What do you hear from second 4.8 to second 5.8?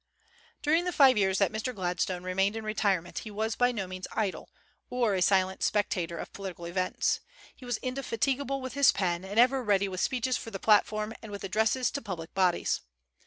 or a silent